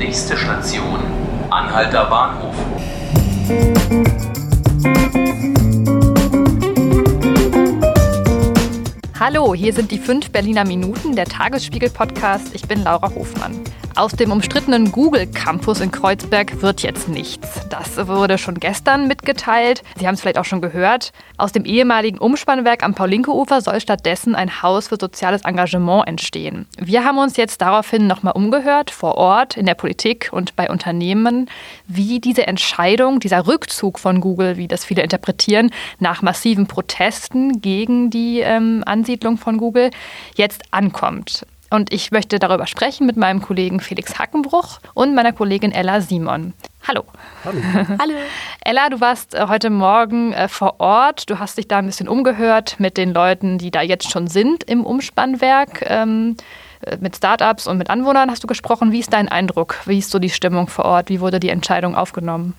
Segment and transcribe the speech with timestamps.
[0.00, 0.98] Nächste Station,
[1.50, 2.54] Anhalter Bahnhof.
[9.20, 12.54] Hallo, hier sind die fünf Berliner Minuten, der Tagesspiegel-Podcast.
[12.54, 13.60] Ich bin Laura Hofmann.
[13.96, 17.66] Aus dem umstrittenen Google Campus in Kreuzberg wird jetzt nichts.
[17.68, 19.82] Das wurde schon gestern mitgeteilt.
[19.98, 21.12] Sie haben es vielleicht auch schon gehört.
[21.36, 26.66] Aus dem ehemaligen Umspannwerk am Paulinke-Ufer soll stattdessen ein Haus für soziales Engagement entstehen.
[26.78, 31.50] Wir haben uns jetzt daraufhin nochmal umgehört, vor Ort, in der Politik und bei Unternehmen,
[31.86, 38.10] wie diese Entscheidung, dieser Rückzug von Google, wie das viele interpretieren, nach massiven Protesten gegen
[38.10, 39.90] die ähm, Ansiedlung von Google
[40.36, 41.44] jetzt ankommt.
[41.70, 46.52] Und ich möchte darüber sprechen mit meinem Kollegen Felix Hackenbruch und meiner Kollegin Ella Simon.
[46.86, 47.04] Hallo.
[47.44, 47.60] Hallo.
[48.00, 48.14] Hallo.
[48.64, 51.30] Ella, du warst äh, heute Morgen äh, vor Ort.
[51.30, 54.64] Du hast dich da ein bisschen umgehört mit den Leuten, die da jetzt schon sind
[54.64, 55.84] im Umspannwerk.
[55.86, 56.36] Ähm,
[56.80, 58.90] äh, mit Startups und mit Anwohnern hast du gesprochen.
[58.90, 59.76] Wie ist dein Eindruck?
[59.84, 61.08] Wie ist so die Stimmung vor Ort?
[61.08, 62.54] Wie wurde die Entscheidung aufgenommen?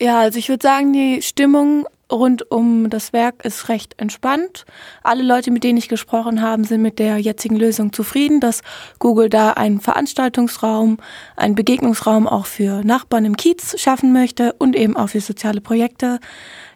[0.00, 4.64] Ja, also ich würde sagen, die Stimmung rund um das Werk ist recht entspannt.
[5.02, 8.62] Alle Leute, mit denen ich gesprochen habe, sind mit der jetzigen Lösung zufrieden, dass
[8.98, 10.98] Google da einen Veranstaltungsraum,
[11.36, 16.20] einen Begegnungsraum auch für Nachbarn im Kiez schaffen möchte und eben auch für soziale Projekte.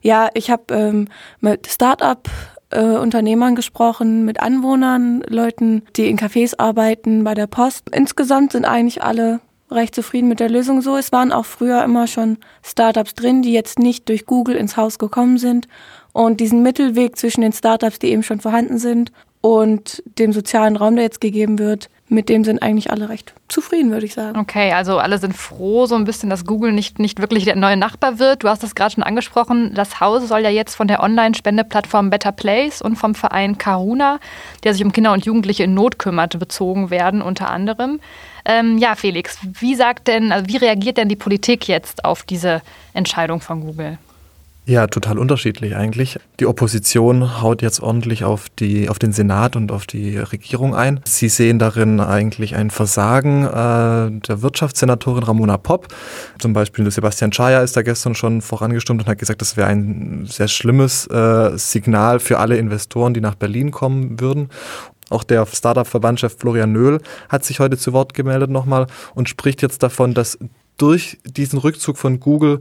[0.03, 1.09] Ja, ich habe ähm,
[1.41, 2.29] mit Start-up
[2.71, 7.89] äh, Unternehmern gesprochen, mit Anwohnern, Leuten, die in Cafés arbeiten, bei der Post.
[7.91, 9.41] Insgesamt sind eigentlich alle
[9.75, 10.97] recht zufrieden mit der Lösung so.
[10.97, 14.99] Es waren auch früher immer schon Startups drin, die jetzt nicht durch Google ins Haus
[14.99, 15.69] gekommen sind.
[16.13, 19.13] Und diesen Mittelweg zwischen den Startups, die eben schon vorhanden sind,
[19.43, 23.91] und dem sozialen Raum, der jetzt gegeben wird, mit dem sind eigentlich alle recht zufrieden,
[23.91, 24.39] würde ich sagen.
[24.39, 27.77] Okay, also alle sind froh so ein bisschen, dass Google nicht, nicht wirklich der neue
[27.77, 28.45] Nachbar wird.
[28.45, 29.73] Du hast das gerade schon angesprochen.
[29.75, 34.21] Das Haus soll ja jetzt von der Online-Spendeplattform Better Place und vom Verein Karuna,
[34.63, 37.99] der sich um Kinder und Jugendliche in Not kümmert, bezogen werden, unter anderem.
[38.45, 42.63] Ähm, ja, Felix, wie sagt denn, also wie reagiert denn die Politik jetzt auf diese
[42.93, 43.99] Entscheidung von Google?
[44.65, 46.21] Ja, total unterschiedlich eigentlich.
[46.39, 51.01] Die Opposition haut jetzt ordentlich auf, die, auf den Senat und auf die Regierung ein.
[51.05, 55.89] Sie sehen darin eigentlich ein Versagen äh, der Wirtschaftssenatorin Ramona Popp.
[56.39, 60.27] Zum Beispiel Sebastian Chaya ist da gestern schon vorangestimmt und hat gesagt, das wäre ein
[60.29, 64.49] sehr schlimmes äh, Signal für alle Investoren, die nach Berlin kommen würden.
[65.11, 68.87] Auch der Startup-Verbandchef Florian Nöhl hat sich heute zu Wort gemeldet nochmal
[69.17, 70.39] und spricht jetzt davon, dass
[70.79, 72.61] durch diesen Rückzug von Google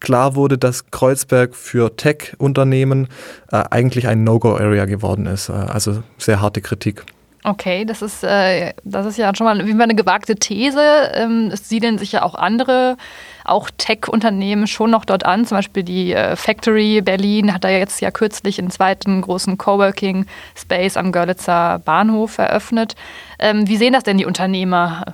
[0.00, 3.08] klar wurde, dass Kreuzberg für Tech-Unternehmen
[3.50, 5.48] äh, eigentlich ein No-Go-Area geworden ist.
[5.48, 7.04] Äh, also sehr harte Kritik.
[7.44, 10.80] Okay, das ist, äh, das ist ja schon mal wie eine gewagte These.
[11.14, 12.96] Ähm, es siedeln sich ja auch andere,
[13.44, 15.44] auch Tech-Unternehmen schon noch dort an.
[15.44, 20.96] Zum Beispiel die äh, Factory Berlin hat da jetzt ja kürzlich einen zweiten großen Coworking-Space
[20.96, 22.94] am Görlitzer Bahnhof eröffnet.
[23.40, 25.04] Ähm, wie sehen das denn die Unternehmer?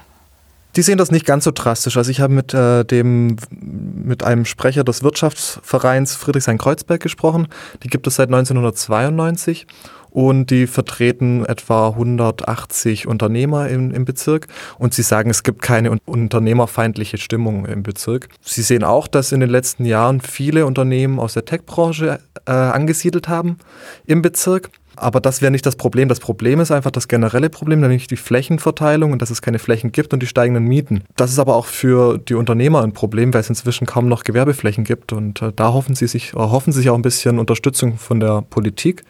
[0.77, 1.97] Die sehen das nicht ganz so drastisch.
[1.97, 7.49] Also ich habe mit äh, dem mit einem Sprecher des Wirtschaftsvereins Friedrichshain-Kreuzberg gesprochen.
[7.83, 9.67] Die gibt es seit 1992
[10.11, 15.99] und die vertreten etwa 180 Unternehmer im, im, Bezirk und sie sagen, es gibt keine
[16.07, 18.28] unternehmerfeindliche Stimmung im Bezirk.
[18.41, 23.28] Sie sehen auch, dass in den letzten Jahren viele Unternehmen aus der Tech-Branche äh, angesiedelt
[23.28, 23.59] haben
[24.07, 24.71] im Bezirk.
[25.00, 26.09] Aber das wäre nicht das Problem.
[26.09, 29.92] Das Problem ist einfach das generelle Problem, nämlich die Flächenverteilung und dass es keine Flächen
[29.92, 31.04] gibt und die steigenden Mieten.
[31.16, 34.84] Das ist aber auch für die Unternehmer ein Problem, weil es inzwischen kaum noch Gewerbeflächen
[34.84, 35.12] gibt.
[35.12, 39.04] Und äh, da hoffen sie sich, hoffen sich auch ein bisschen Unterstützung von der Politik.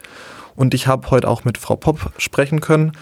[0.57, 2.93] Und ich habe heute auch mit Frau Popp sprechen können.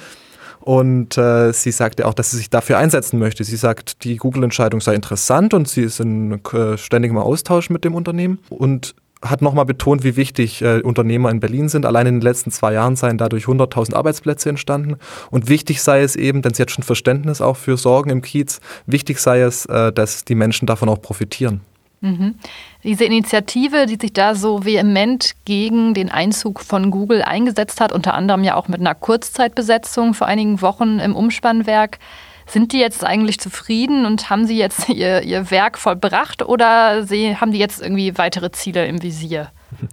[0.60, 3.44] Und äh, sie sagte auch, dass sie sich dafür einsetzen möchte.
[3.44, 7.94] Sie sagt, die Google-Entscheidung sei interessant und sie ist in äh, ständigem Austausch mit dem
[7.94, 8.40] Unternehmen.
[8.48, 11.86] Und hat nochmal betont, wie wichtig äh, Unternehmer in Berlin sind.
[11.86, 14.96] Allein in den letzten zwei Jahren seien dadurch 100.000 Arbeitsplätze entstanden.
[15.30, 18.60] Und wichtig sei es eben, denn sie hat schon Verständnis auch für Sorgen im Kiez,
[18.86, 21.60] wichtig sei es, äh, dass die Menschen davon auch profitieren.
[22.00, 22.34] Mhm.
[22.84, 28.14] Diese Initiative, die sich da so vehement gegen den Einzug von Google eingesetzt hat, unter
[28.14, 31.98] anderem ja auch mit einer Kurzzeitbesetzung vor einigen Wochen im Umspannwerk,
[32.46, 37.36] sind die jetzt eigentlich zufrieden und haben sie jetzt ihr, ihr Werk vollbracht oder sie,
[37.36, 39.50] haben die jetzt irgendwie weitere Ziele im Visier?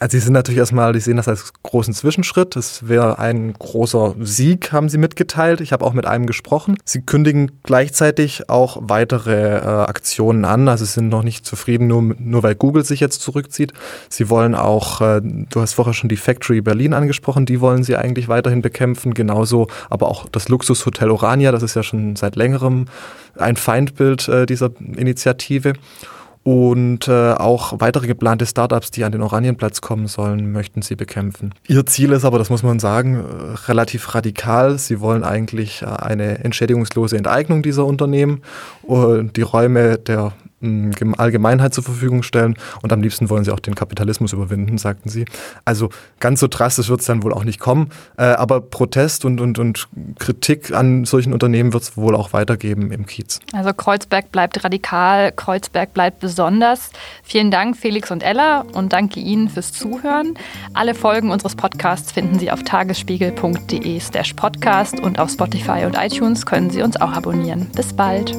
[0.00, 2.56] Also sie sind natürlich erstmal, die sehen das als großen Zwischenschritt.
[2.56, 5.60] Es wäre ein großer Sieg, haben sie mitgeteilt.
[5.60, 6.76] Ich habe auch mit einem gesprochen.
[6.84, 10.68] Sie kündigen gleichzeitig auch weitere äh, Aktionen an.
[10.68, 13.72] Also sie sind noch nicht zufrieden, nur, nur weil Google sich jetzt zurückzieht.
[14.08, 17.96] Sie wollen auch, äh, du hast vorher schon die Factory Berlin angesprochen, die wollen sie
[17.96, 19.14] eigentlich weiterhin bekämpfen.
[19.14, 22.86] Genauso aber auch das Luxushotel Orania, das ist ja schon seit längerem
[23.36, 25.74] ein Feindbild äh, dieser Initiative.
[26.50, 31.52] Und äh, auch weitere geplante Startups, die an den Oranienplatz kommen sollen, möchten sie bekämpfen.
[31.66, 34.78] Ihr Ziel ist aber, das muss man sagen, äh, relativ radikal.
[34.78, 38.40] Sie wollen eigentlich äh, eine entschädigungslose Enteignung dieser Unternehmen
[38.82, 43.74] und die Räume der Allgemeinheit zur Verfügung stellen und am liebsten wollen sie auch den
[43.74, 45.24] Kapitalismus überwinden, sagten sie.
[45.64, 45.90] Also
[46.20, 49.58] ganz so drastisch wird es dann wohl auch nicht kommen, äh, aber Protest und, und,
[49.58, 49.88] und
[50.18, 53.40] Kritik an solchen Unternehmen wird es wohl auch weitergeben im Kiez.
[53.52, 56.90] Also Kreuzberg bleibt radikal, Kreuzberg bleibt besonders.
[57.22, 60.34] Vielen Dank Felix und Ella und danke Ihnen fürs Zuhören.
[60.74, 66.46] Alle Folgen unseres Podcasts finden Sie auf tagesspiegel.de slash podcast und auf Spotify und iTunes
[66.46, 67.70] können Sie uns auch abonnieren.
[67.74, 68.36] Bis bald.